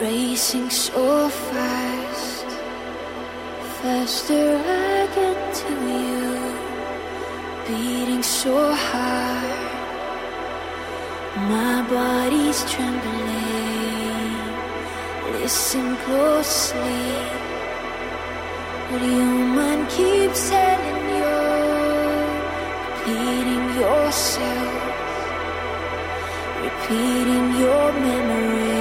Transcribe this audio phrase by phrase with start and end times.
[0.00, 2.46] racing so fast.
[3.82, 6.28] Faster I get to you,
[7.66, 9.58] beating so hard.
[11.50, 13.28] My body's trembling.
[15.40, 17.04] Listen closely.
[18.90, 21.36] but your mind keeps telling you,
[22.84, 24.72] repeating yourself,
[26.62, 28.77] repeating your memory.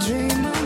[0.00, 0.59] dreamer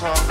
[0.00, 0.29] beleaguerest